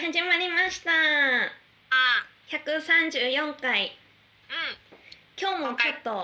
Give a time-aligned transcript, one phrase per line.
[0.00, 0.90] 始まりました。
[0.90, 1.52] あ
[2.48, 3.92] 134回うん
[5.36, 6.14] 今日もちょっとう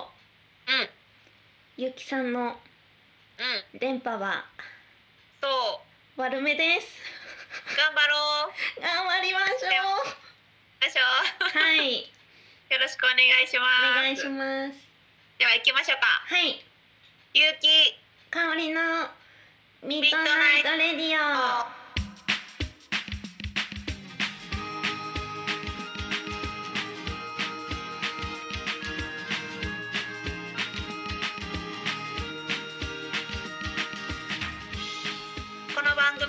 [0.72, 0.88] ん
[1.76, 4.46] ゆきさんのうん電波は
[5.42, 5.48] そ
[6.16, 6.88] う悪めです。
[7.76, 8.80] 頑張ろう。
[8.80, 10.08] 頑張りましょう。
[11.58, 12.00] はい。
[12.00, 13.92] よろしくお願いします。
[13.92, 14.80] お願いします。
[15.38, 16.06] では行きましょうか。
[16.34, 16.64] はい。
[17.34, 17.68] ゆうき
[18.30, 18.80] 香りの
[19.82, 21.75] ミッドナイトレディオ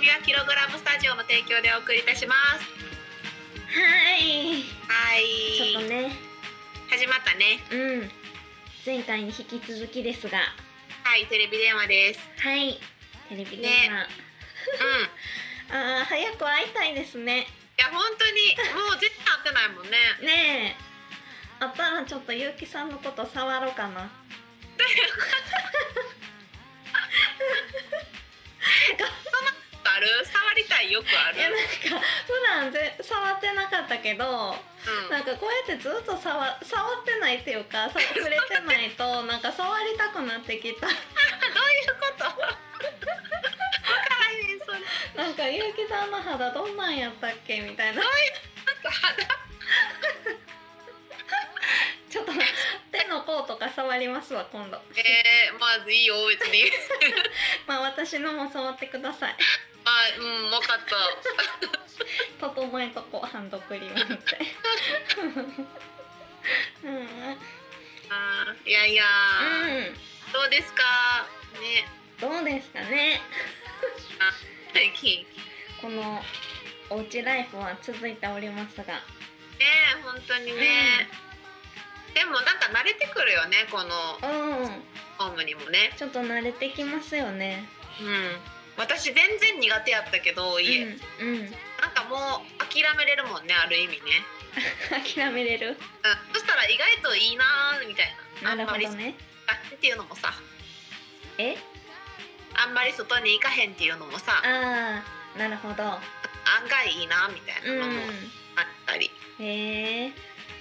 [0.08, 2.64] はキログラムスタジオの提供でお送りいたします。
[3.68, 4.64] はい。
[4.88, 5.28] はい。
[5.52, 6.12] ちょっとね。
[6.88, 7.60] 始まったね。
[7.68, 7.76] う
[8.08, 8.10] ん。
[8.86, 10.38] 前回に引き続きですが。
[10.38, 10.44] は
[11.16, 12.20] いテレビ電話です。
[12.40, 12.80] はい。
[13.28, 14.08] テレビ電話、
[15.68, 15.76] うん。
[16.00, 17.40] あー早く会いたいですね。
[17.40, 17.42] い
[17.76, 19.98] や本当にもう絶対会ってないもんね。
[20.24, 20.76] ねえ。
[21.60, 24.08] あったらちょっとゆうきさんのこと触ろうかな
[29.98, 30.06] ある？
[30.24, 31.38] 触りたいよくある？
[31.38, 31.72] いやなんか
[32.26, 34.56] 普段ぜ触ってなかったけどう
[35.08, 35.10] ん。
[35.10, 40.86] なんかこうやってずっと触触ってないっていうかさ触れてないと なんか触りたくなってきた。
[40.90, 40.98] どういう
[41.98, 42.24] こと？
[45.18, 48.02] なんかゆうきさんの肌どんなんやったっけみたいな。
[48.02, 48.08] 肌？
[52.08, 52.32] ちょっと
[52.90, 54.80] 手の甲とか触りますわ今度。
[54.96, 56.70] えー、まずいいよ別に。
[57.66, 59.36] まあ私のも触ってください
[59.88, 60.96] あうん分かった。
[62.52, 64.38] 整えとこうハンドクリーム塗って
[66.84, 67.08] うんうん。
[68.10, 69.04] あーいやいや、
[70.32, 70.82] どうですか
[71.60, 71.88] ね。
[72.20, 73.20] どうですかね。
[74.72, 75.22] 最近。
[75.22, 75.26] ね
[75.80, 76.24] この
[76.90, 79.02] おうちライフは続いておりますが。
[80.04, 81.08] 本当にね、
[82.14, 84.26] でもなんか慣れてくるよねこのう
[84.66, 84.84] ん。
[85.18, 85.92] ホームにもね。
[85.96, 87.68] ちょっと慣れてきますよね。
[88.00, 94.00] うん私全然苦手やったけど家、うん、うん、なんかもう諦めれるもんねある意味ね、
[95.14, 95.70] 諦めれる？
[95.70, 95.76] うん、
[96.32, 98.54] そしたら意外といいなーみたいな。
[98.54, 99.14] なるあんまりほどね
[99.48, 100.32] あっていうのもさ。
[101.38, 101.56] え？
[102.54, 104.40] あんまり外に行かへんっていうのもさ。
[104.44, 105.04] あ
[105.36, 105.82] あなるほど。
[105.84, 106.00] 案
[106.68, 108.10] 外いいなみたいなのもう
[108.56, 110.12] あったり、んへえ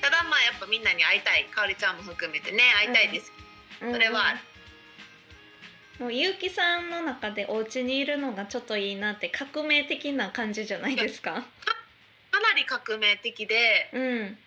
[0.01, 1.45] ただまあやっぱみんなに会いたい。
[1.45, 3.31] かおりちゃんも含めてね会いたいです、
[3.81, 3.93] うん。
[3.93, 4.39] それはある
[5.99, 11.31] もうゆうきさんの中でお家にいるのがちょっといいなって革命的な感じじゃないですか？
[12.31, 14.37] かなり革命的でうん。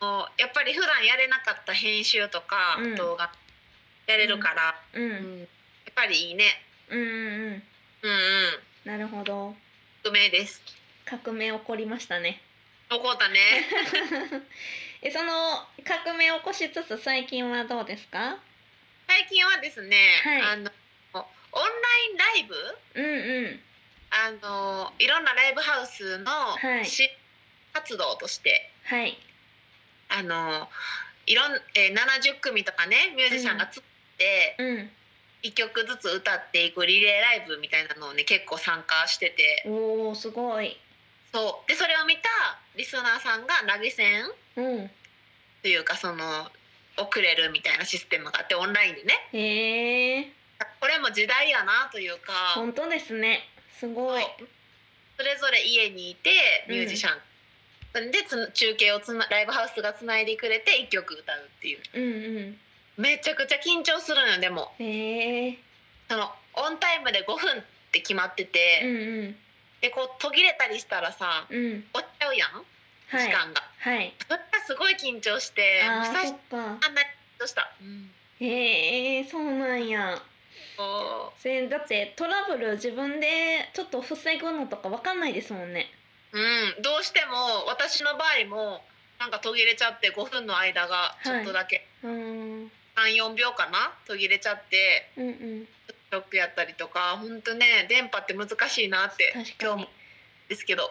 [0.00, 2.94] もうやっぱり普段やれなかった編集とかうん。
[2.96, 3.32] 動画
[4.06, 5.02] やれるから、うん。
[5.02, 5.40] うん。
[5.40, 5.48] やっ
[5.94, 6.62] ぱりいいね。
[6.88, 7.10] うんうんう
[7.50, 7.62] ん。
[8.02, 8.62] うんうん。
[8.84, 9.56] なるほど。
[10.04, 10.62] 革命です。
[11.04, 12.40] 革命起こりましたね。
[12.90, 13.40] 起こったね。
[15.02, 18.38] えその革命を起こしつつ最近はどうですか？
[19.08, 20.42] 最近はですね、はい。
[20.42, 20.70] あの
[21.52, 22.54] オンラインライブ？
[22.94, 23.60] うんうん。
[24.10, 26.56] あのいろんなライブハウスのは
[27.72, 29.16] 活動として、はい。
[30.08, 30.68] あの
[31.26, 33.82] いろん、えー、70組とかねミュージシャンがつっ
[34.18, 34.90] て、うん。
[35.42, 39.64] 1曲ずつ歌っていくリレーライブみたいなのをね結構参加してて。
[39.66, 40.78] おおすごい。
[41.32, 41.68] そう。
[41.68, 42.22] でそれを見た
[42.76, 44.90] リスナーさんが投げ銭うん。
[45.62, 46.24] というかその
[46.98, 49.14] 送れるみたいなシステムがあってオンラインでね。
[49.32, 50.01] へえ
[51.12, 52.32] 時代やなというか。
[52.54, 53.48] 本当ですね。
[53.78, 54.22] すごい。
[55.16, 56.30] それぞれ家にいて
[56.68, 57.10] ミュージシャ
[58.00, 61.80] ン、でつ中継をつなライブハウスがつないでくれて1曲歌うっていう。
[61.94, 62.58] うんうん。
[62.96, 64.72] めちゃくちゃ緊張するのよでも。
[64.78, 65.58] へえ。
[66.08, 69.36] そのオンタイムで5分って決まってて、うんうん。
[69.80, 71.84] でこう途切れたりしたらさうん。
[71.92, 72.62] 落ちちゃうやん、は
[73.24, 73.28] い。
[73.28, 73.62] 時間が。
[73.78, 74.14] はい。
[74.26, 76.56] それがすごい緊張してあー最初そっか。
[76.58, 77.08] あんなに
[77.38, 78.10] 緊張した、うん。
[78.40, 80.16] へえそうなんや。
[80.16, 80.22] こ
[81.38, 85.86] それだってトラブル自分でちょっと防ぐのとかわかんないですもんね。
[86.32, 88.84] ううん、どうしても私の場合も
[89.18, 93.92] なんか途切れちゃって5分の間がちょっとだけ、うーん34秒かな？
[94.06, 95.68] 途切れちゃってうんうん。
[96.10, 99.88] ショックやったりとか本当ね電波って難しいなって今日も
[100.48, 100.90] ですけど。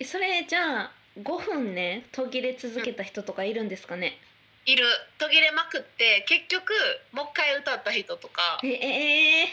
[0.00, 4.18] えそれじゃあ5分ね途切れ続けた人とかいるんですかね？
[4.66, 4.84] いる。
[5.18, 6.72] 途切れまくって結局
[7.12, 8.60] もう一回歌った人とか。
[8.62, 9.48] ええ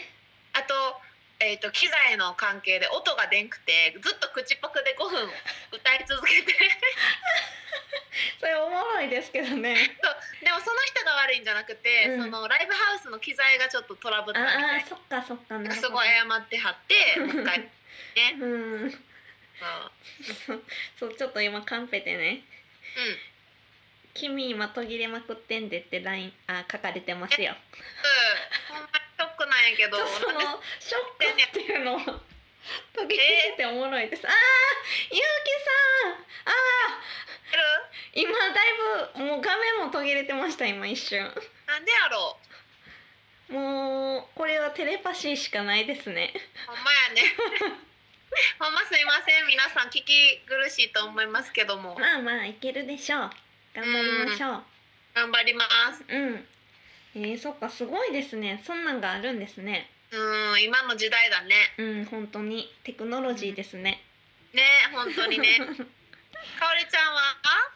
[0.52, 0.74] あと,、
[1.40, 5.30] えー、と機材の関係で音が出んくてずっと口パクで5分
[5.72, 6.52] 歌い続けて。
[8.38, 9.76] それおもろいですけどね。
[10.02, 10.44] そう。
[10.44, 12.24] でもその人が悪いんじゃなくて、うん。
[12.24, 14.64] そのライブハウスの機材がちょっとトラブったみたい。
[14.64, 17.60] ああそっかそっかなすごい謝ってはってもう一回。
[18.14, 18.36] ね。
[18.38, 18.46] う
[18.86, 18.90] ん。
[18.90, 20.62] そう。
[20.98, 22.42] そうちょっと今カンペでね。
[22.96, 23.18] うん
[24.14, 27.54] 「君今途切れまくってんで」って LINE あ書かれてますよ。
[28.70, 30.40] うんほんまにショックなんやけどその
[30.80, 32.20] ショックっていうのは
[32.94, 34.26] 途切れてておもろいです。
[34.26, 34.34] あー
[35.10, 36.54] ゆうきさんあ
[37.26, 37.62] 知ってる？
[38.14, 38.72] ー今だい
[39.16, 41.22] ぶもう画面も途切れてました今一瞬。
[41.66, 42.38] なんでやろ？
[43.50, 46.32] うもうこれはテレパシーしかないですね。
[46.66, 47.22] ほんまやね
[48.58, 53.30] ほんますいません皆さん聞き苦しいと思いますけどもまあまあいけるでしょう。
[53.74, 54.62] 頑張りましょう。
[55.14, 56.04] 頑張ります。
[56.06, 56.44] うん。
[57.14, 58.62] えー、そっかすごいですね。
[58.66, 59.88] そんなんがあるんですね。
[60.10, 61.54] うん今の時代だね。
[61.78, 62.68] うん本当に。
[62.84, 64.02] テクノロジーですね。
[64.52, 65.56] ね本当にね。
[65.58, 67.72] かおりちゃんは？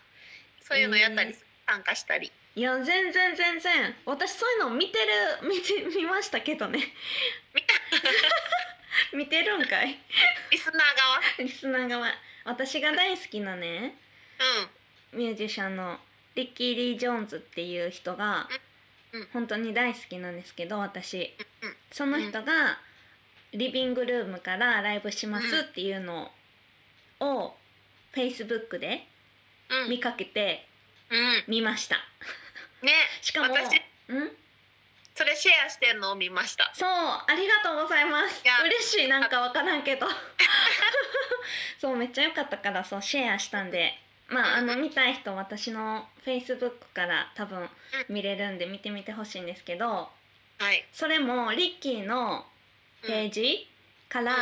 [0.60, 1.36] そういうのやったり、えー。
[1.66, 2.30] 参加したり。
[2.54, 3.96] いや全然全然。
[4.04, 5.12] 私そういうの見てる
[5.48, 6.92] 見て見ましたけどね。
[7.54, 7.74] 見た。
[9.16, 9.98] 見てるんかい。
[10.50, 11.20] リスナー側。
[11.38, 12.14] リスナー側。
[12.44, 13.96] 私が大好きなね。
[14.38, 14.75] うん
[15.12, 15.98] ミュージシャンの
[16.34, 18.48] リッキー・リー・ジョーンズっていう人が
[19.32, 21.34] 本当に大好きなんですけど私。
[21.90, 22.78] その人が
[23.52, 26.30] リビングルームからライブしますっていうの
[27.20, 27.54] を
[28.14, 29.06] Facebook で
[29.70, 29.90] うん。
[29.90, 30.66] 見かけて
[31.10, 31.44] うん。
[31.48, 31.96] 見ました。
[32.82, 32.92] ね。
[33.22, 33.80] しかも私。
[34.08, 34.36] うん？
[35.14, 36.70] それシェアしてんのを見ました。
[36.74, 36.88] そう。
[36.88, 38.42] ありがとうございます。
[38.64, 39.08] 嬉しい。
[39.08, 40.06] なんかわからんけど。
[41.80, 47.68] そうめっちゃ良かったからそうシェアしたんでまああの見たい人私の Facebook から多分
[48.08, 50.08] 見れるんで見てみてほしいんですけど
[50.58, 50.84] はい。
[50.92, 52.44] それもリッキーの
[53.02, 53.68] うんページ
[54.08, 54.38] から、うん。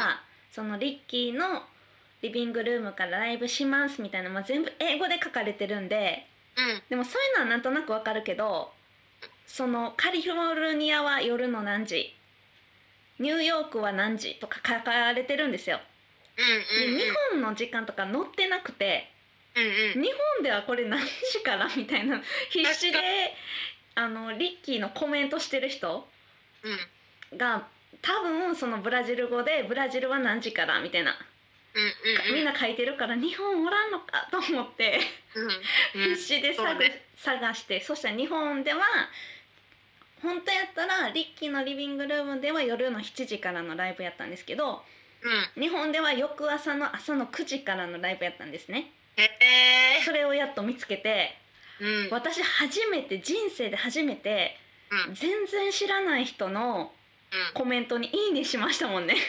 [0.52, 1.62] そのリッキーの
[2.22, 6.26] リビングルームからライブしますみたいな、まあ、全部英語で書かれてるんで
[6.56, 6.82] うん。
[6.88, 8.72] でもそういうのはなんとなくわかるけど
[9.46, 12.14] そのカリフォルニアは夜の何時
[13.18, 15.80] ニューヨークは何時とか書かれてるんですよ。
[16.36, 16.98] うんうん。
[16.98, 19.10] で日本の時間とか載ってなくて
[19.56, 19.64] うん
[19.96, 20.02] うん。
[20.02, 21.00] 日本ではこれ何
[21.32, 22.98] 時からみたいな 必死で
[23.94, 26.08] あのリッキーのコメントしてる人
[27.32, 27.38] うん。
[27.38, 27.66] が
[28.02, 35.00] 多分そのブラジル語でブラジルは何時からみたいな、うんうんみんな書いてるから日本おらんのかと思って
[35.34, 36.14] うんうん。
[36.14, 37.04] 必死で探,、ね。
[37.16, 38.84] 探してそしたら日本では
[40.22, 44.84] 本当やったらリッキーのリビングルームでは夜の7時からのライブやったんですけど
[45.56, 45.62] うん。
[45.62, 51.36] 日本では翌朝の朝の9時からのライブやったんですねへえそれをやっと見つけて
[51.80, 52.08] うん。
[52.10, 54.56] 私初めて人生で初めて
[55.08, 55.14] うん。
[55.14, 56.92] 全然知らない人の
[57.32, 57.54] うん。
[57.54, 59.14] コメントに「いいね」しましたもんね。
[59.14, 59.20] そ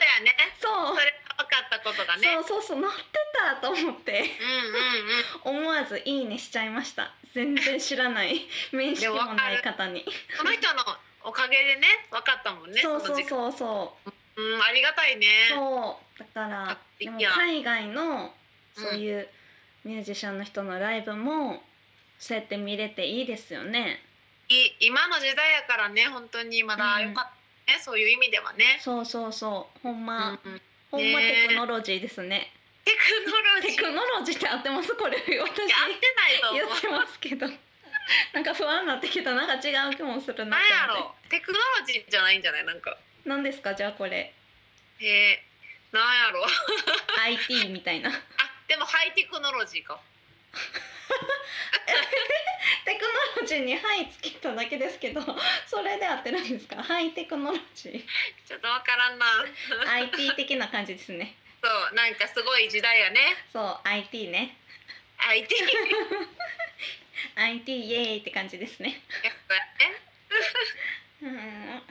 [0.00, 0.36] うやね。
[0.60, 0.96] そう。
[0.96, 2.28] それが分かったことがね。
[2.34, 3.02] そうそうそう乗って
[3.32, 4.36] たと思って。
[5.42, 5.62] うんうんうん。
[5.62, 7.14] 思わず「いいね」しちゃいました。
[7.34, 10.04] 全然知らない面識もない方に。
[10.36, 10.84] その人の
[11.22, 14.42] おかげでね分かったもんねそうそうそうそう。
[14.42, 15.26] うんありがたいね。
[15.50, 18.32] そうだからあでも海外の
[18.74, 19.28] そういう
[19.84, 21.62] ミュージシャンの人のライブも
[22.18, 24.00] そうやって見れていいですよね。
[24.48, 27.36] い今の時代やからね本当にまだよかった
[27.66, 29.78] ね、そういう意味ではね、そうそうそう。
[29.82, 30.60] ほんま、うんうん。
[30.92, 32.52] ほんまねテクノロジーですね。
[32.84, 33.76] テクノロジー。
[33.76, 34.94] テクノロジーって合ってます？
[34.94, 35.18] これ。
[35.18, 35.28] 私。
[35.28, 37.46] 合ってないと思ってますけど。
[38.32, 39.34] なんか不安になってきた。
[39.34, 42.98] なんか違う気もするなっろテクノロジーじゃないんじゃないなんかて。
[43.24, 44.32] 何ですかじゃあこれ
[45.00, 45.44] へえ
[45.92, 46.46] なんやろ。
[47.24, 48.10] IT みたいな。
[48.10, 48.12] あ
[48.68, 50.00] でもハイテクノロジーか。
[52.84, 53.02] テク
[53.36, 55.20] ノロジーに「はい」つけただけですけど
[55.66, 56.82] それで合ってるんですか？
[56.82, 58.04] ハイテクノロジ
[58.46, 59.26] ちょっとわからんな。
[59.26, 61.36] ー IT 的な感じですね。
[61.62, 63.36] そうなんかすごい時代やね。
[63.52, 64.56] そう IT ね。
[65.18, 65.68] IT やっ
[67.36, 69.00] IT イエーイって感じですね。
[69.48, 70.02] ぱね。
[71.22, 71.34] うん。
[71.34, 71.82] い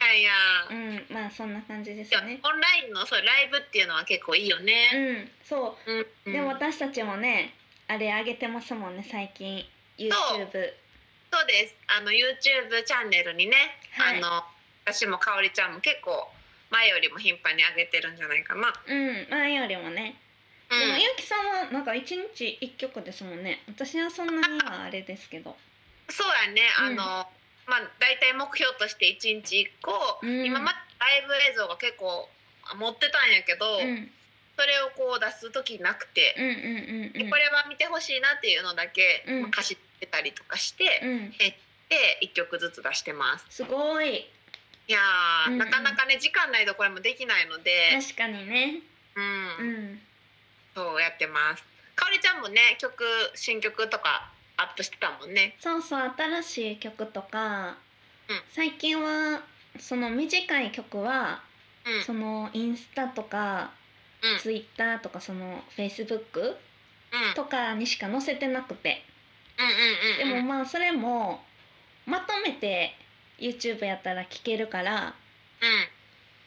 [0.00, 0.32] やいや。
[0.70, 5.22] うんまあそんな感じですいやねオンラインのそうライブっていうのは結構いいようね。
[5.22, 5.92] んそう。
[5.92, 7.54] ん、うでも私たちもね
[7.88, 9.64] あれ上げてますもんね最近。
[9.98, 10.12] YouTube
[11.30, 11.74] そうです。
[11.88, 13.56] あの YouTube チャンネルにね、
[13.92, 14.18] はい。
[14.18, 14.44] あの
[14.84, 16.28] 私もかおりちゃんも結構
[16.70, 18.72] 前よりも頻繁に上げてるんじゃないかな。
[18.86, 20.16] うん前よりもね。
[20.70, 23.62] うん、でもゆうきさんはなんか一日一曲ですもんね。
[23.66, 25.56] 私はそんなにはあれですけど。
[26.10, 26.62] そうやね。
[26.78, 27.26] あの、
[27.68, 30.44] まあだいたい目標として一日一個、うん。
[30.44, 32.28] 今までライブ映像が結構
[32.76, 34.10] 持ってたんやけど、うん。
[34.58, 39.42] それをこう出す時なくて、うんこれは見てほしいなっていうのだけ、うん。
[39.42, 41.30] まあ、貸してたりとかして、うん。
[41.30, 43.46] で一曲ずつ出してます。
[43.50, 44.26] すごい。
[44.88, 45.58] いやー、うんうん。
[45.58, 48.80] なかなかね時間ないとこれもできないので、確かにね。
[49.14, 49.24] うん。
[49.24, 50.00] うん。
[50.74, 51.62] そうやってます。
[51.94, 55.54] かおりちゃんもね曲新曲とかアップしてたもんね。
[55.60, 57.76] そうそう新しい曲とか、
[58.28, 58.40] うん。
[58.50, 59.40] 最近は
[59.78, 61.40] その短い曲は
[61.86, 62.02] うん。
[62.02, 63.70] そのインスタとか
[64.22, 64.38] うん。
[64.40, 66.44] ツイッターとかそのフェイスブックう
[67.32, 67.34] ん。
[67.34, 69.02] とかにしか載せてなくて。
[70.18, 70.46] でうんうんうん。
[70.46, 71.40] もまあそれも
[72.04, 72.96] まとめて
[73.38, 75.14] YouTube やったら聞けるから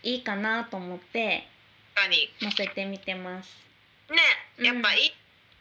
[0.03, 0.09] うん。
[0.09, 1.47] いいかなと思って
[2.41, 3.55] 載せてみてます。
[4.09, 5.13] ねやっぱい、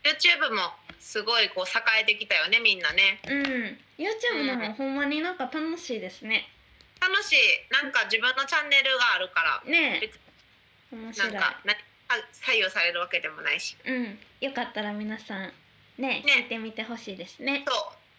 [0.02, 3.20] YouTube もすごいこう栄えてきたよねみんなね。
[3.26, 6.46] うん、YouTube でもほんまになんか楽しいですね。
[7.00, 7.36] 楽しい。
[7.72, 9.70] なんか自分のチャンネルがあるから。
[9.70, 10.00] ねえ。
[10.00, 10.20] 別
[10.92, 11.42] 面なん。
[11.42, 11.74] かな
[12.32, 13.76] 左右されるわけでもないし。
[13.86, 15.52] うん、よかったら皆さん
[15.96, 16.24] ねね。
[16.26, 17.64] 聞いてみてほしいですね。
[17.66, 17.76] そう。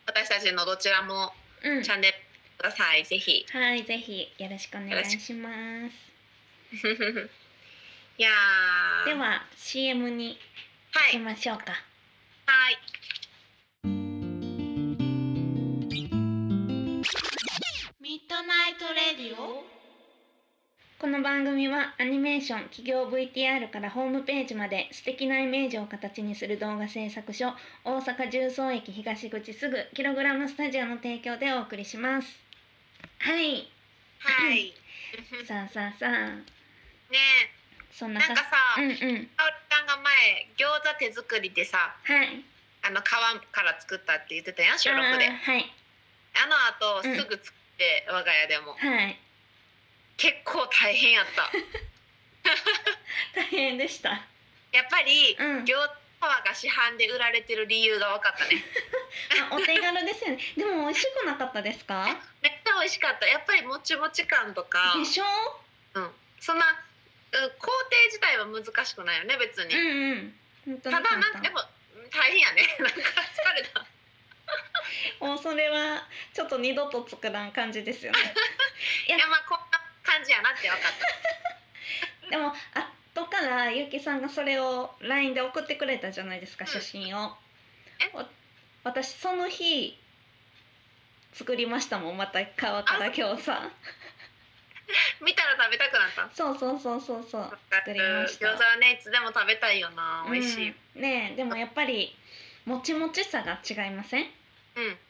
[0.07, 1.31] 私たちのどちらも
[1.63, 1.83] うん。
[1.83, 2.13] チャンネル
[2.57, 3.05] ください。
[3.05, 3.45] ぜひ。
[3.51, 5.49] はいぜひよろしくお願いしま
[5.89, 6.73] す。
[8.17, 9.05] いやー。
[9.05, 10.39] では CM に
[10.93, 11.71] はい行きましょうか。
[11.71, 11.90] はい
[17.99, 19.63] ミッドナイトレディオ？
[20.99, 32.27] この番組はアニメーション企業 VTR からホームページまで素敵なイメージを形にする動画制作所大阪重曹駅東口すぐキログラムスタジオの提供でお送りします。
[33.19, 33.67] はい。
[34.19, 34.73] は い
[35.45, 36.09] さあさあさあ。
[36.09, 37.60] ね
[37.91, 38.95] そんななんかさ、うんうん。
[38.95, 42.43] かおりちゃんが前餃子手作りでさはい。
[42.83, 45.27] あの皮から作ったって言ってたやん収録で。
[45.27, 45.73] あーはい。
[46.43, 46.55] あの
[47.01, 47.15] 後うん。
[47.15, 48.73] すぐ作って、我が家でも。
[48.73, 49.19] はい。
[50.17, 51.51] 結構大変やった。
[53.35, 54.09] 大変でした。
[54.71, 55.63] やっぱり、うん。
[55.63, 58.63] 餃子皮が市販で売られてる理由が分かったね。
[59.51, 60.37] あお手軽ですよね。
[60.55, 62.05] でも美味しくなかったですか？
[62.41, 63.27] めっちゃ美味しかった。
[63.27, 64.93] やっぱりもちもち感とか。
[64.97, 65.25] でしょ？
[66.39, 66.90] そんなうん
[67.31, 70.33] 工程自体は難しくないよね別に、うん
[70.67, 70.81] うん。
[70.81, 71.59] ただなんかでも
[71.95, 72.67] うん大変やね。
[72.79, 73.85] なんか疲れた。
[75.25, 78.19] もうそれはちょっと二度と作らん感じですよね。
[79.07, 80.91] いやまあこんな感じやなって分かっ
[82.21, 82.29] た。
[82.29, 82.55] でも
[83.13, 86.71] 後からゆうきさんがそれを LINE で送ってくれたじゃないですかうん。
[86.71, 87.37] 写真を。
[87.99, 88.09] え？
[88.15, 88.27] わ
[88.83, 90.01] 私その日
[91.33, 93.51] 作りましたもんまた皮から餃子
[95.21, 96.29] 見たら食べたくなった？
[96.33, 97.59] そうそうそうそうそう。
[97.69, 98.47] 作りるました。
[98.47, 100.25] 餃子はねいつでも食べたいよな。
[100.29, 100.75] 美味しい、うん。
[100.95, 102.15] うんねえでもやっぱり
[102.65, 104.27] もちもちさが違いません？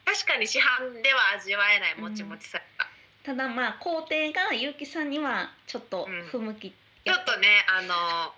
[0.06, 2.88] 確かに市販では味わえないもちもちさが、
[3.24, 8.34] ただまあ工程がゆうきさんにはちょっと不向き、ちょっとねあの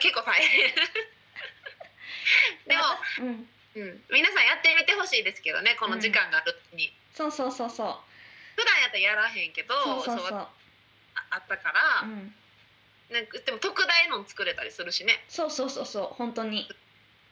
[0.00, 0.74] 結構大変。
[2.66, 2.82] でも、
[3.20, 3.48] うん。
[3.76, 7.96] うん、皆さんやってみてほしいですけどねこの時間がある時に、そうそうそうそう。
[8.54, 10.28] 普段やったらやらへんけどそうそう。
[10.28, 10.48] そう
[11.34, 12.34] ああったから、うん。
[13.10, 15.12] なんかでも特大のも作れたりするしね。
[15.28, 16.68] そうそうそうそう本当に。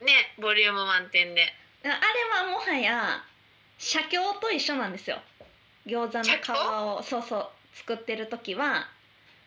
[0.01, 1.47] ねボリューム満点で。
[1.85, 1.95] あれ
[2.45, 3.25] はもはや
[3.79, 5.19] 写経と一緒なんですよ。
[5.87, 8.89] 餃子の皮をそうそう作ってる時は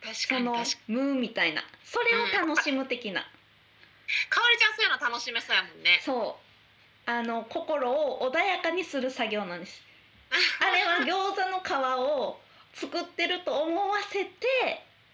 [0.03, 0.95] 確そのかに確かに。
[0.95, 1.63] ムーみたいな。
[1.83, 6.01] それを楽しむ的な、かおりちゃんそういうの楽しめそうやもんね。
[6.03, 7.09] そう。
[7.09, 9.81] あの心を穏やかにする作業なんです。
[10.59, 12.39] あれは餃子の皮を
[12.75, 14.29] 作ってると思わせて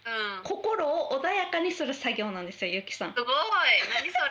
[0.04, 0.42] うん。
[0.42, 3.14] 心を穏やかにする作業なんですよゆきさん。
[3.14, 3.26] すごい。
[3.94, 4.30] 何それ。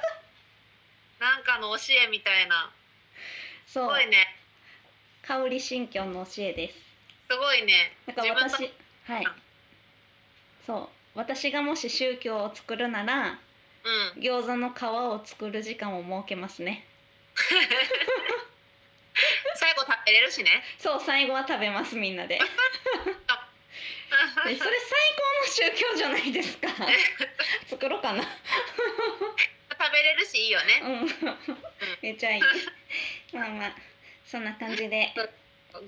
[1.19, 2.71] なんかの教えみたいな。
[3.67, 4.35] すごいね。
[5.21, 6.77] 香り心境の教えです。
[7.29, 7.95] すごいね。
[8.05, 8.73] だから自分の。
[9.07, 9.27] 私はい。
[10.65, 10.89] そう。
[11.15, 13.39] 私がもし宗教を作るなら
[14.15, 14.21] うん。
[14.21, 16.85] 餃子の皮を作る時間を設けますね
[19.55, 20.63] 最後食べれるしね。
[20.77, 22.39] そう最後は食べますみんなで。
[24.45, 26.67] でそれ最高の宗教じゃないですか。
[27.69, 28.23] 作ろうかな。
[28.23, 30.81] 食べれるしいいよね。
[30.81, 31.37] うん。
[32.01, 32.41] めっちゃいい。
[33.33, 33.75] まあまあ
[34.25, 35.13] そんな感じで、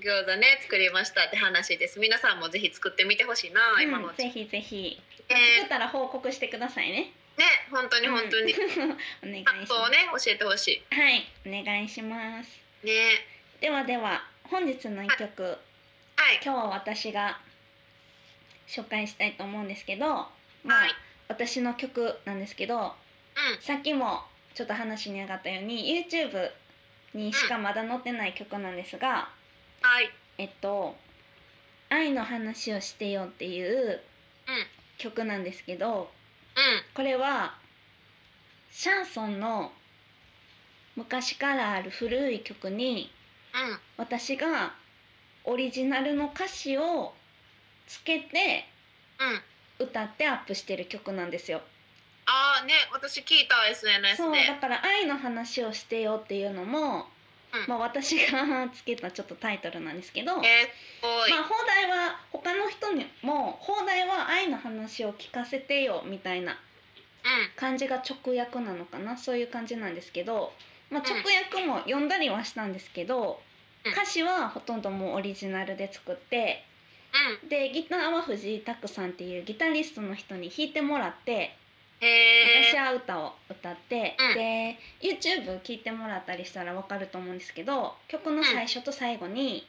[0.00, 1.98] 餃子ね作りましたって話です。
[1.98, 4.22] 皆さんもぜひ作ってみてほしいな、今のうん、うち。
[4.22, 5.00] ぜひぜひ。
[5.28, 7.12] ね作ったら報告してくださいね。
[7.36, 8.90] ね本当に本当に、うん。
[8.90, 9.90] お願いします。
[9.90, 12.48] ね教えてほしはいお願いします。
[12.58, 12.92] いね。
[13.60, 15.56] ではでは本日の一曲はい。
[16.44, 17.38] 今日は私が
[18.68, 20.90] 紹介したいと思うんですけどまあ、はい。
[21.28, 22.92] 私の曲なんですけどうん。
[23.62, 24.20] さっきも
[24.54, 26.50] ちょっと話に上がったように YouTube
[27.14, 29.28] にしかまだ載ってない曲なんですが、
[29.80, 30.10] はい。
[30.36, 30.94] えっと
[31.88, 34.00] 「愛の話をしてよ」っていう
[34.46, 34.66] うん。
[34.98, 36.12] 曲なんですけど
[36.54, 36.94] うん。
[36.94, 37.56] これは
[38.70, 39.72] シャンソンの
[40.96, 43.10] 昔からある古い曲に
[43.54, 43.78] うん。
[43.96, 44.74] 私が
[45.44, 47.12] オリジナルの歌詞を
[47.86, 48.66] つけて
[49.78, 49.86] うん。
[49.86, 51.60] 歌ってアップしてる曲なんですよ。
[52.26, 54.16] ああね私聞いた SNS で。
[54.16, 57.06] そうだから愛の話をしてよっていうのも
[57.52, 57.68] うん。
[57.68, 66.56] まあ、私がつけたちょっとタイトルなんですけど、えー、まあ、放題は他の人にも放題は愛の話を聞かせてよみたいな
[67.56, 70.52] 感じが直訳なのかなそういう感じなんですけど、
[70.90, 71.06] まあ、うん。
[71.06, 73.40] 直訳も読んだりはしたんですけど、
[73.84, 73.92] うん。
[73.92, 76.64] 歌詞はほとんどもうオリジナルで作って
[77.42, 77.48] うん。
[77.48, 81.56] でギターは藤井拓さんっていうギタリストの人に弾いてもらって
[82.00, 84.34] 私えは歌を歌って、うん。
[84.34, 89.66] で YouTube 聞いてもらったりしたらわかると思うんですけど曲の最初と最後に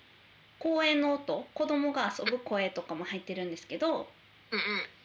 [0.59, 4.07] 公園の音子供が遊ぶ声とかも入ってるんですけど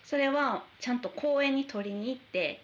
[0.04, 2.60] それはちゃんと公園に取りに行って、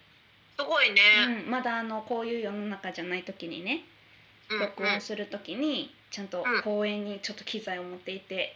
[0.57, 1.01] すごいね、
[1.45, 3.83] うん、まだあのこういう世の中じゃない時にね
[4.49, 6.61] うん録音する時にちゃんとうん。
[6.63, 8.55] 公園にちょっと機材を持っていて。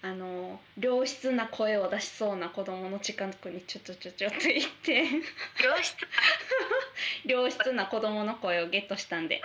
[0.00, 5.00] あの良質な声を出しそうな子供の近くにちょっとちょちょって行って。
[5.00, 5.96] 良質？
[7.26, 9.42] 良質な子供の声をゲットしたんで。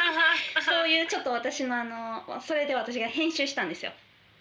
[0.64, 3.92] そういうちょっと私のあのそれで私が編集したんですよ。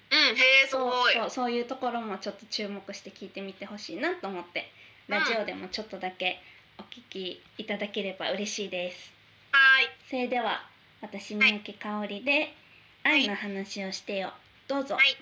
[0.10, 1.14] うんへえすごい。
[1.16, 4.72] そうそういうところもちょっと注目して聞いてみてほしいなと思って。
[5.10, 6.42] ラジオでもちょっとだけ
[6.80, 9.12] お聞きいただければ嬉しいです。
[9.52, 10.62] はーいそれでは
[11.02, 12.54] 私三宅香織で
[13.04, 14.32] 愛の話をしてよ
[14.68, 14.96] どうぞ。
[14.96, 15.18] はい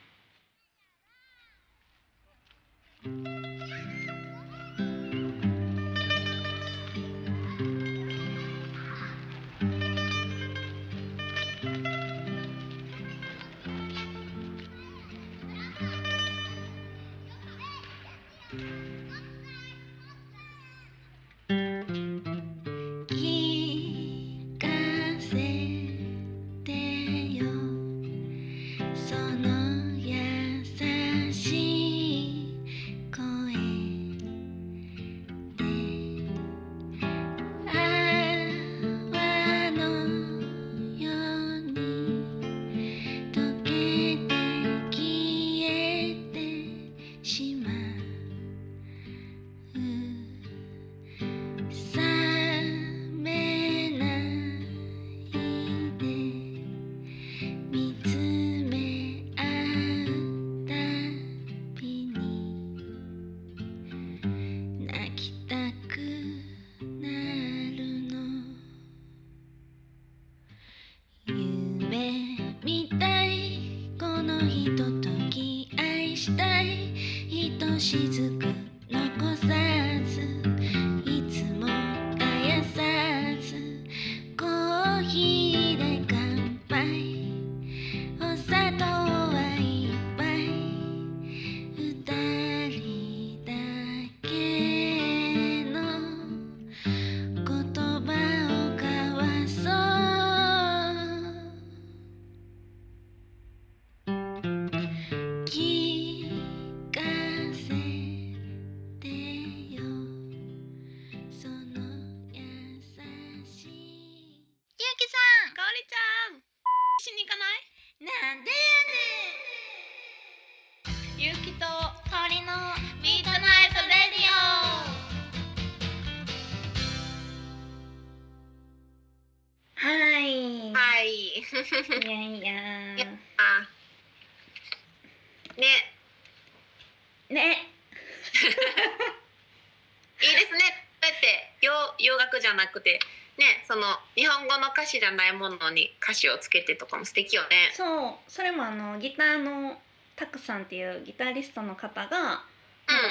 [142.69, 142.99] くて。
[143.39, 143.81] ねその
[144.15, 147.71] 日本語の歌詞じゃないものに歌詞をつけてとかも素敵よね。
[147.73, 148.13] そう。
[148.27, 149.79] それもあのギターの
[150.15, 152.43] タクさんっていうギタリストの方が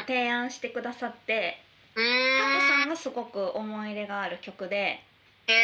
[0.07, 1.59] 提案してくださって、
[1.95, 2.05] うん。
[2.05, 5.01] うタクさーんんがすごく思い入れがある曲で、
[5.47, 5.55] へ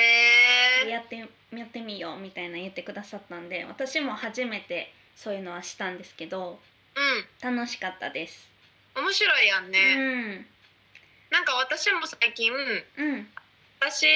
[0.87, 1.27] えやってや
[1.65, 6.59] ってみようみたいな言ってくださったんで私も初めてそういうのはしたんですけど
[7.43, 7.57] うん。
[7.57, 8.49] 楽しかったです。
[8.97, 10.47] 面白いやんね、うん。
[11.31, 13.29] なんか私も最近うん
[13.91, 14.07] 私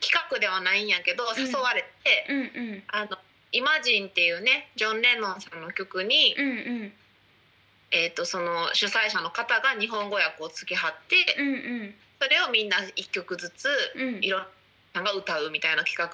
[0.00, 1.38] 企画ではないんやけどん。
[1.38, 2.42] 誘われて、うんう
[2.76, 2.82] ん。
[2.88, 3.18] あの
[3.52, 6.92] 「イマジン」っていうねジョン・レノンさんの曲に、うんうん。
[7.90, 11.50] えー、とその主催者の方が日本語訳をつけはって、うんう
[11.84, 11.94] ん。
[12.20, 14.24] それをみんな一曲ずつうん。
[14.24, 14.46] いろん
[14.94, 16.08] なのが歌うみたいな企画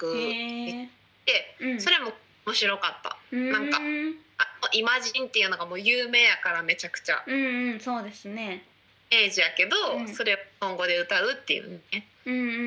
[1.25, 1.81] で、うん。
[1.81, 2.13] それも
[2.45, 3.17] 面白かった。
[3.35, 4.15] なんかうん。
[4.37, 7.23] あイマジンっていうのがもう有名やからめちゃくちゃ。
[7.25, 8.65] うんうんそうですね。
[9.11, 10.07] イメージやけど、うん。
[10.07, 12.59] それを日本語で歌うっていうねうんうんうんうん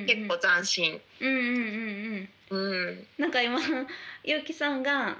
[0.00, 0.06] うん。
[0.06, 1.00] 結構斬新。
[1.20, 2.60] うんうんうんうん。
[2.60, 3.60] うん、なんか今
[4.24, 5.16] ゆうきさんがうん。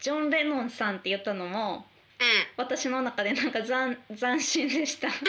[0.00, 1.86] ジョン・レノンさんって言ったのも
[2.20, 5.08] うん、い私の中でなんか斬斬新でした。
[5.08, 5.22] やなん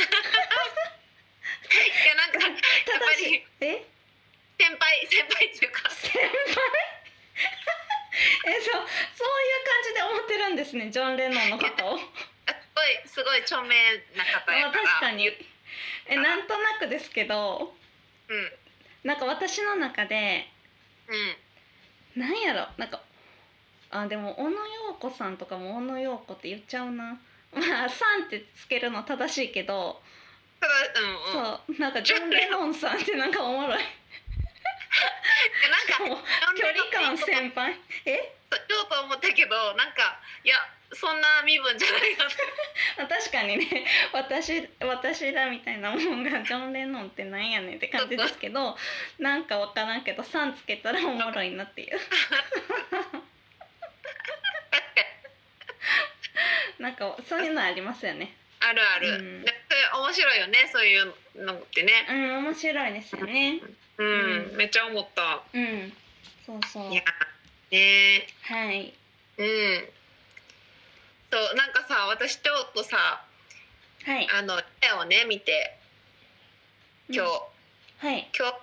[2.32, 2.60] かやっぱ
[3.20, 3.84] りえ？
[4.60, 5.82] 先輩先輩っていうか。
[8.46, 8.82] えそう
[9.16, 11.96] そういう感じで思ってるんですねジョン・レノンのこと。
[11.96, 11.98] を。
[11.98, 12.04] す
[12.76, 13.70] ごいすごい著名
[14.16, 15.32] な方やまあから確かに
[16.08, 17.74] えなんとなくですけど
[18.28, 18.52] うん。
[19.04, 20.46] なんか私の中で
[22.16, 22.22] うん。
[22.22, 23.02] なんやろなんか
[23.90, 27.20] あでも小野陽子さんとかも小野陽子って言っちゃうな。
[27.54, 30.02] まあ「さん」ってつけるの正しいけど、
[30.60, 31.46] ただうんうん。
[31.46, 33.78] そうなんかジョン・レノンさんってなんかおもろい。
[33.78, 33.84] で
[35.70, 37.78] なんかもう距離感先輩。
[38.06, 38.34] え？
[38.68, 40.58] 言おうと思ったけどなんかいや
[40.94, 42.36] そんな身分じゃないなって
[43.02, 43.86] あ確かにね。
[44.14, 48.78] 私私らみたいなもんがジョン・レノンってなんやねんって感じですけど
[49.20, 52.00] なんか分からんけど「さん」つけたらおもろいなっていう。
[56.80, 58.36] なんかそういうのありますよね。
[58.60, 59.46] あるある、うん。
[60.04, 62.06] 面白いよねそういうのってね。
[62.10, 63.62] うん面白いですよね。
[63.98, 64.08] うん、
[64.52, 64.56] うん。
[64.58, 65.44] めっちゃ思った。
[65.54, 65.94] うん。
[66.46, 66.92] そうそう。
[66.92, 67.04] いや
[67.72, 68.94] ねはい。
[69.38, 69.90] うん
[71.34, 73.26] そうなんかさ私ちょっとさ
[74.06, 74.28] はい。
[74.30, 75.80] あの絵をね見て
[77.10, 78.30] 今日、はい。
[78.38, 78.54] 今日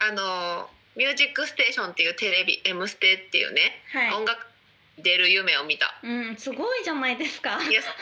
[0.00, 4.12] あの「ミュージックステーション」っていうテレビ「M ステ」っていうね、はい。
[4.14, 4.44] 音楽
[4.98, 5.94] 出る夢を見た。
[6.02, 7.62] うんすごいじゃないですか。
[7.62, 7.94] いやさ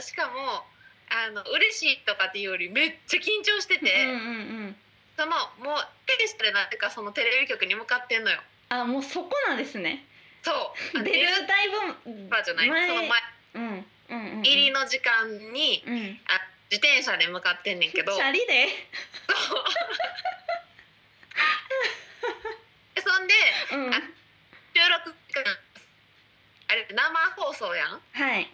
[0.00, 0.64] しかも
[1.10, 4.18] あの嬉しいとかっていうよりめっちゃ緊張してて、うんうんう
[4.72, 4.76] ん
[5.18, 8.40] そのもうテレビでなぜかそのテレビ局に向かってんのよ。
[8.70, 10.06] あもうそこなんですね。
[10.42, 10.52] そ
[10.94, 11.00] う。
[11.00, 11.68] あ出るだい
[12.06, 12.70] ぶバーじゃない。
[12.70, 12.88] 前。
[12.88, 13.20] その前
[14.42, 16.20] 入りの時間にうん。
[16.26, 18.14] あ自転車で向かってんねんけど。
[18.14, 18.68] チャリで。
[23.02, 23.34] そ んで
[23.72, 23.94] うん。
[23.94, 24.02] あ
[24.74, 25.14] 収録
[26.68, 28.00] あれ生放送やん？
[28.12, 28.50] はい。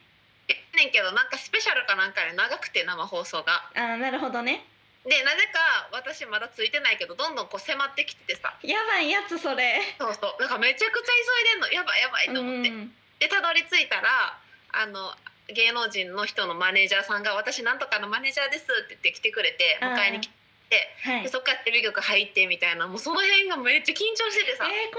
[0.48, 3.68] やねんけどなんかスペシャルかなんかで長くて生放送が。
[3.74, 4.64] あなるほどね。
[5.04, 8.54] でなぜか私まだついてないけどどんどんこう迫ってきててさ。
[8.62, 9.80] やばいやつそれ。
[9.98, 10.42] そうそう。
[10.42, 11.72] だからめちゃくちゃ急いでんの。
[11.72, 12.94] やばいやばいと思って、うん。
[13.18, 14.38] でたどり着いたら
[14.72, 15.14] あの
[15.48, 20.28] 芸能人の人のマネージャーさんが「私なんとかのマネージャーです」って言って来てくれて迎えに来
[20.70, 21.22] てはい。
[21.22, 24.90] でそっからテレビ局入ってみたいなもうその辺がめっちゃ緊張しててさ、え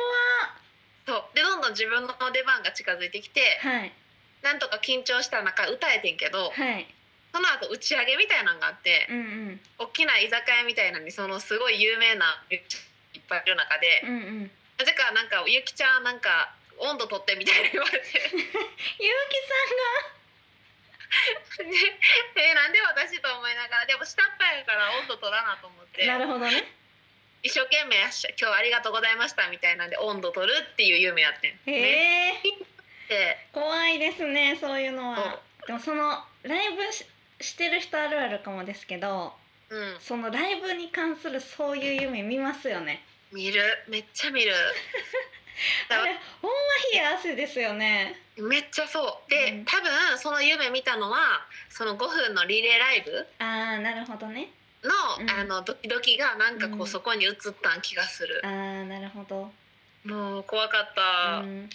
[1.10, 1.36] ー、そう。
[1.36, 3.92] でどんどん自分の出番が近づいてきて怖はい。
[4.44, 6.86] なんとか緊張した中歌えてんけどはい。
[7.34, 9.62] その後打ち上げみたいなのがあってうんうん。
[9.80, 12.62] 大きな居酒屋みたいなのにそのすごい有名ないっ
[13.28, 14.14] ぱいいる中でうんう
[14.46, 14.52] ん。
[14.78, 18.06] なぜかなんかゆきちゃんなんか温度取ってみたいな言われて。
[18.30, 20.15] ゆうきで
[22.36, 26.64] えなんで私と思いながらでも下っ端やから温度取らなと思っさんがなてるほどね。
[27.44, 31.60] 一生懸命し今日ありがとうございましたみたいなんで温度取るっていう夢やってん。
[31.66, 32.42] へね。
[32.44, 32.66] え
[33.08, 35.40] で怖いですねそういうのは。
[35.68, 37.06] でもそのライブし
[37.42, 39.36] してる人あるあるかもですけど
[39.70, 40.00] うん。
[40.00, 43.04] そのライブに関するそういう夢見ますよね。
[43.32, 43.62] 見る。
[43.88, 44.54] めっちゃ見る
[45.90, 46.58] あれほんま
[46.92, 48.22] 冷や汗ですよね。
[48.38, 49.30] めっちゃそう。
[49.30, 49.66] で、うん。
[49.66, 53.44] 多分その夢見たのはその5分のリレーライブあ
[53.78, 54.50] あなるほどね。
[54.84, 55.30] の,、うん。
[55.30, 56.88] あのドキドキがなんかこう、うん。
[56.88, 58.42] そこに映ったん気がする。
[58.44, 58.52] ああ
[58.84, 59.52] なるほど。
[60.06, 61.70] もう怖かった、うん。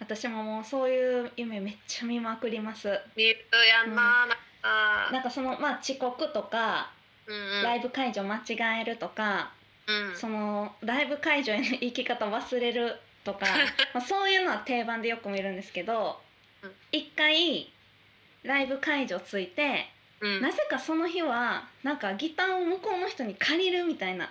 [0.00, 2.88] 私ももうそういう夢めっちゃ見まくります。
[3.14, 5.08] 見るやんな、なんか。
[5.12, 6.90] なんかそのまあ遅刻とか
[7.26, 7.62] うんうん。
[7.62, 9.52] ライブ会場間違えるとか、
[9.86, 10.16] うん。
[10.16, 13.46] そのライブ会場への行き方忘れるとか
[13.94, 16.20] まあそういうのは定番でよく見るんですけど
[16.62, 16.74] うん。
[16.92, 17.70] 一回
[18.42, 19.88] ライブ会場着いて
[20.20, 20.40] うん。
[20.42, 24.30] なぜかその日はなんかギターを向こうの人に借りるみたいな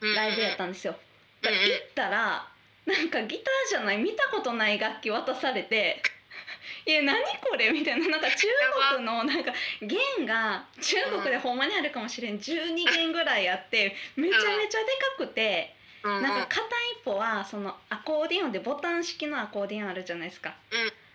[0.00, 0.94] ライブやったんですよ。
[1.42, 1.60] うんうん。
[1.60, 2.46] 行ったら
[2.86, 6.00] なんかギターじゃない見たことない楽器渡されて
[6.86, 8.46] 「いや何これ?」みたいななんか中
[8.92, 15.74] 国のなんか弦が中国でほんまにあるかもしれん12弦ぐらいあってめちゃめちゃでかくて
[16.06, 16.22] うんうん。
[16.22, 16.60] なんか片
[17.00, 20.54] 一方はそのアコーディオンでボタン式のアコーディオンあるじゃないですか。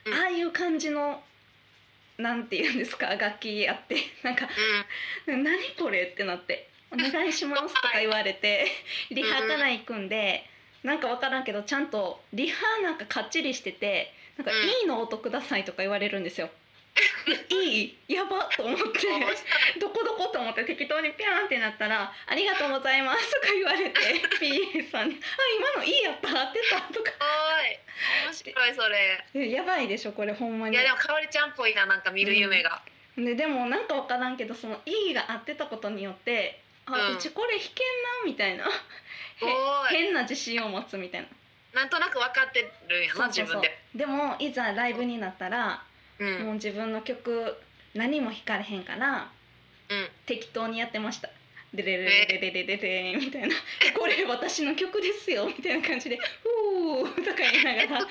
[0.06, 1.24] うんああいう感じの
[2.18, 3.08] なんて言うんですか？
[3.16, 3.96] 楽器あって。
[4.24, 4.48] なんか
[5.28, 5.46] 「何
[5.78, 8.68] これ?」ってなって「お願いします」とか言われて
[9.12, 10.46] リハから行くんで
[10.84, 14.68] なんか分からんけどちゃんとリハなんかかっちりしてて「なんかうん。
[14.68, 16.50] いいの音ください」とか言われるんですよ。
[17.50, 19.08] いいやばと思って。
[19.08, 24.00] うんどこどこと思って適当にピャーンってなったら「ありがとうございます」とか言われて
[24.40, 25.28] PA さんに「あ
[25.58, 27.12] 今のいいやった合ってた」とか。
[27.22, 27.80] おい。
[28.26, 29.26] 面白いそれ。
[29.36, 30.76] えやばいでしょこれほんまに。
[30.76, 32.82] いやでもかおりちゃんっぽいななんか見る夢が、
[33.16, 38.66] ででもなんか分からんけどその「いい」が合ってたことによって「あ、ううんちこれ弾けんな」みたいな。
[39.90, 41.28] 変な自信を持つみたいな。
[41.74, 43.80] なんとなく分かってるんやな自分で。
[43.96, 45.84] でもいざライブになったら、
[46.22, 47.58] うん、もう自分の曲
[47.96, 49.32] 何も弾かれへんから
[49.90, 50.10] うん。
[50.26, 51.30] 適当にやってました。
[51.74, 53.56] でれれれれれれれみたいな
[53.98, 58.08] 「これ私の曲ですよ」みたいな感じで「ふう」とか言いながら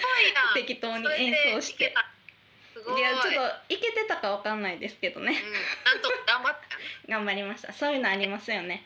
[0.55, 1.85] 適当に演奏して。
[1.85, 3.35] い,いやちょっ
[3.68, 6.79] といけてたかわかんないですけどね、うん、なんと頑張った。
[7.12, 7.73] 頑張りました。
[7.75, 8.85] そういうのありますよね。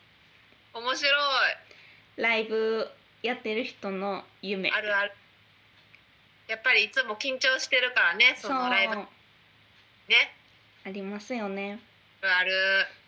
[0.72, 1.12] 面白い。
[2.16, 2.90] ライブ
[3.22, 4.70] やってる人の夢。
[4.70, 5.12] あるある。
[6.48, 8.96] やっぱりいつも緊張してるからねそのライブ。
[8.96, 9.06] ね。
[10.84, 11.80] ありますよね。
[12.22, 12.52] ある。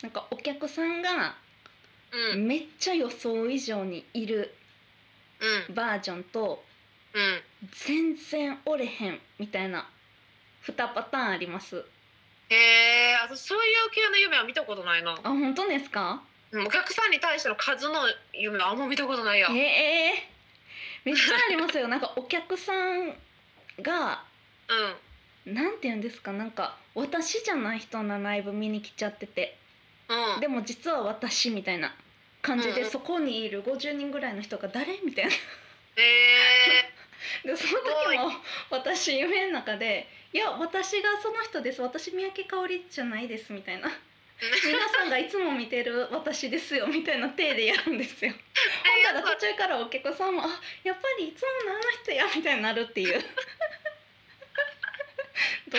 [0.02, 1.36] なんかお客さんが
[2.32, 2.46] うん。
[2.46, 4.54] めっちゃ予想以上にいる
[5.68, 5.74] うん。
[5.74, 6.64] バージョンと
[7.12, 7.42] うん。
[7.72, 9.88] 全然おれへんみたいな
[10.66, 11.84] 2パターンあります。
[12.48, 15.12] へえ私そういう系の夢は見たことないな。
[15.12, 16.22] あ本当ですか？
[16.52, 18.00] うんお客さんに対しての数の
[18.32, 19.58] 夢はあんま見たことないよえ
[20.14, 20.30] え
[21.04, 21.88] めっちゃありますよ。
[21.88, 23.14] なんかお客さん
[23.82, 24.22] が
[25.46, 25.54] うん。
[25.54, 26.32] なんて言うんですか？
[26.32, 29.56] なんか私じゃない人のライブ見に来ちゃってて。
[30.08, 30.40] うん。
[30.40, 31.94] でも実は私みたいな
[32.42, 32.82] 感じうんうん。
[32.82, 34.98] でそこにいる50人ぐらいの人が誰？
[35.04, 35.30] みたいな。
[35.30, 35.34] へ
[35.96, 36.92] え
[37.46, 38.32] でその時も
[38.70, 41.80] 私夢の中で「いや私がその人です。
[41.82, 43.88] 私三宅香織じゃないです」みたいな。
[44.66, 46.86] 皆さんがいつも見てる私ですよ。
[46.86, 48.32] みたいな体でやるんですよ。
[48.32, 53.24] ほんなら途中からお客さんも「あやっぱりいつものあの人や」みたいになるっていう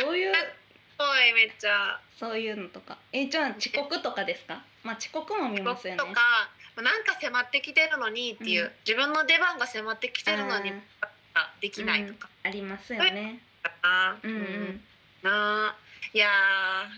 [0.02, 0.34] どういう。
[0.34, 0.40] す
[0.98, 2.00] ごいめっちゃ。
[2.18, 2.98] そういうのとか。
[3.14, 4.64] えじゃあ遅刻とかですか？
[4.84, 5.98] まあ遅刻も見ますよね。
[6.00, 6.22] 僕とか
[6.82, 8.72] なんか迫ってきてるのにっていう、うん。
[8.86, 10.72] 自分の出番が迫ってきてるのに
[11.34, 12.30] あできないとか。
[12.44, 13.42] ありますよね。
[13.84, 14.82] な、うんうん。
[15.24, 15.76] なあ
[16.14, 16.30] いや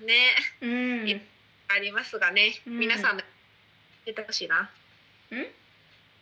[0.01, 0.35] ーね。
[0.61, 0.67] う
[1.05, 1.09] ん。
[1.09, 1.21] い
[1.67, 2.79] ありますがね、うん。
[2.79, 3.27] 皆さんの教
[4.07, 4.69] えてほしいな。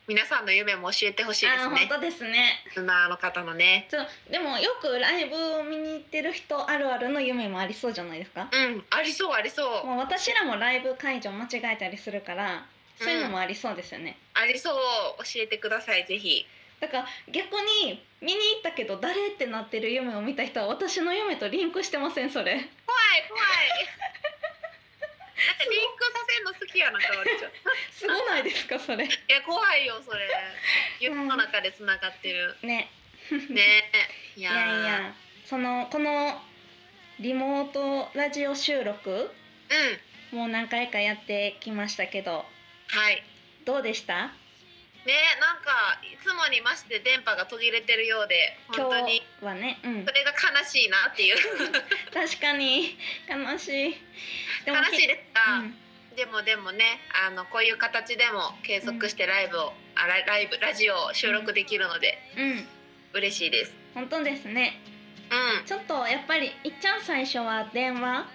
[0.07, 1.85] 皆さんの夢も教えてほしいですね。
[1.89, 3.89] 当ですねリスナーの方のね。
[3.91, 3.99] ちょ
[4.31, 8.47] でもよくライブを見に行ってる人あるあるの夢もありそうじゃないですか？
[8.49, 9.85] うん、ありそうありそう。
[9.85, 12.65] もう私らもライブ会場間違えたりするから
[12.97, 14.75] そういうのもありそうですよね、ありそう
[15.23, 16.45] 教えてくださいぜひ。
[16.79, 22.63] だから逆に見に行ったけど誰ってなってる夢を見た人は私の夢とリンクしてませんそれ怖い
[23.27, 23.43] 怖い。
[25.37, 27.51] なんかリンクさせるの好きやなかおりちゃん。
[27.51, 27.53] い
[27.91, 30.27] すごないですかそれや怖いよそれ。
[30.99, 32.55] 夢の中で繋がってる。
[32.63, 32.89] ね
[33.49, 33.91] ね。
[34.35, 35.13] いやいや
[35.45, 36.41] そのこの
[37.19, 39.31] リモートラジオ収録
[40.31, 40.37] うん。
[40.37, 42.45] もう何回かやってきましたけど
[42.87, 43.23] はい。
[43.65, 44.31] どうでした？
[45.07, 49.23] ねなんかいつもにまして電波が途切れてるようで本当に。
[49.41, 50.05] 今日はねうん。
[50.05, 51.37] それが悲しいなっていう。
[52.11, 52.99] 確かに。
[53.25, 53.95] 悲しい。
[54.67, 55.75] で悲しいですが、うん。
[56.15, 62.67] でもでもねあのこういう形でも継続してライブを、あラライブラジオを収録できるのでうん。
[63.13, 63.73] 嬉しいです。
[63.93, 64.77] 本当ですね。
[65.31, 65.65] うん。
[65.65, 68.27] ちょっとやっぱりいっちゃん最初は電話？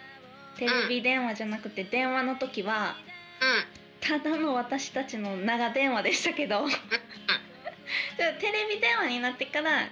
[0.57, 2.97] テレビ電話じゃなくて電話の時は
[3.41, 6.67] うんただの私たちの長電話でしたけど。
[6.69, 9.89] でテレビ電話になってから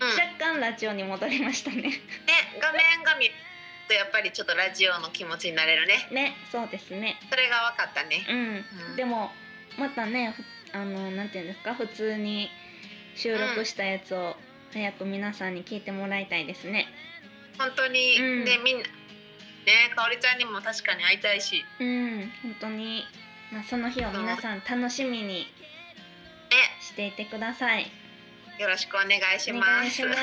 [0.00, 1.82] うん、若干ラジオに戻りましたね。
[1.82, 1.92] ね
[2.60, 3.34] 画面が見る
[3.88, 6.08] とやっぱりちょっとラジオの気持ちになれるね。
[6.12, 7.16] ねそうですね。
[7.30, 8.26] それが分かったね。
[8.28, 8.90] うん。
[8.90, 8.96] うん。
[8.96, 9.30] でも
[9.78, 12.48] またねふあのなんていうんですか普通に
[13.14, 14.34] 収録したやつを
[14.72, 16.86] 早く皆さんに聞いてもらいたいですね。
[17.58, 18.44] 本当に、うん。
[18.44, 18.82] ねみんな。
[18.82, 18.88] ね
[19.96, 21.64] かおりちゃんにも確かに会いたいし。
[21.78, 23.04] うん本当に、
[23.54, 25.46] まあ、その日を皆さん楽しみにね
[26.82, 27.86] していてください
[28.58, 29.70] よろしくお願いしおます。
[29.70, 30.18] 願いします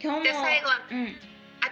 [0.00, 0.98] 今日もで最後はうん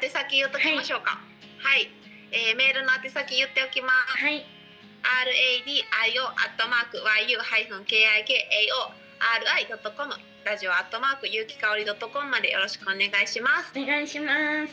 [0.02, 1.20] 宛先言っときましょうか。
[1.60, 1.88] はい、
[2.32, 4.18] えーメールの宛先言っておきます。
[4.18, 9.50] はい R A D I O アットマーク Y U ハイフン K I K A O R
[9.56, 13.72] I ドットコムラジオアットマーク有機香りドットコムまでよろしくお願いします。
[13.76, 14.72] お願いします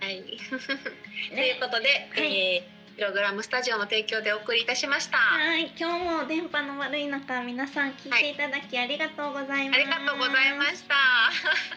[0.00, 0.22] はい。
[1.30, 5.18] とねいうことで、はいえープログラムスタジオの提供でお送りいたしました。
[5.18, 10.96] はい今日も電波の悪い中皆さん聞いていただきありがとうございます、ありがとうございました。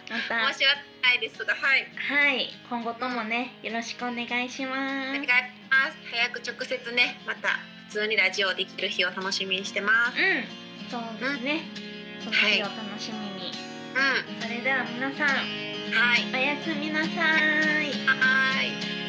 [0.09, 0.17] ま
[0.49, 1.85] た申し訳ないですが、はい。
[1.93, 5.29] はい今後ともねよろしくお願いしますお願いし
[5.69, 5.97] ます。
[6.09, 7.49] 早く直接ね、また
[7.89, 10.17] 普通にラジオできる日を楽しみにしてます。
[10.17, 11.61] うんそうですね、
[12.25, 13.53] その日を楽しみに、
[13.93, 16.25] うん、それでは皆さんはい。
[16.33, 19.00] おやすみなさいはーい。